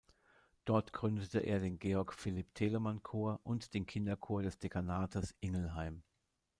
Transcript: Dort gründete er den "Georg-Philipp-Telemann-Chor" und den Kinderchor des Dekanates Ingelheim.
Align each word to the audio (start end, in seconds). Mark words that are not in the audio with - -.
Dort 0.65 0.93
gründete 0.93 1.41
er 1.41 1.59
den 1.59 1.77
"Georg-Philipp-Telemann-Chor" 1.77 3.39
und 3.43 3.71
den 3.75 3.85
Kinderchor 3.85 4.41
des 4.41 4.57
Dekanates 4.57 5.35
Ingelheim. 5.41 6.01